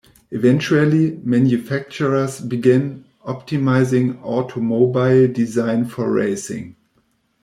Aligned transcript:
Eventually, 0.31 1.19
manufacturers 1.23 2.39
began 2.41 3.05
optimizing 3.23 4.19
automobile 4.23 5.31
design 5.31 5.85
for 5.85 6.11
racing. 6.11 6.75